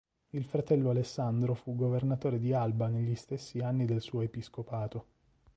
[0.31, 5.05] Il fratello Alessandro fu governatore di Alba negli stessi anni del suo episcopato.